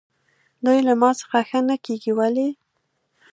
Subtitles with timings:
[0.65, 2.49] دوی له ما څخه ښه نه کېږي، ولې؟